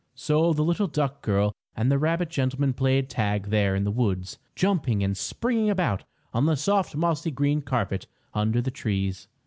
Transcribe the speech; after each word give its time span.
So 0.15 0.51
the 0.51 0.63
little 0.63 0.87
duck 0.87 1.21
girl 1.21 1.53
and 1.75 1.91
the 1.91 1.99
rabbit 1.99 2.29
gentleman 2.31 2.73
played 2.73 3.07
tag 3.07 3.51
there 3.51 3.75
in 3.75 3.83
the 3.83 3.91
woods, 3.91 4.39
jumping 4.55 5.03
and 5.03 5.15
springing 5.15 5.69
about 5.69 6.05
on 6.33 6.47
the 6.47 6.55
soft 6.57 6.95
mossy 6.95 7.29
green 7.29 7.61
carpet 7.61 8.07
under 8.33 8.63
the 8.63 8.71
trees. 8.71 9.27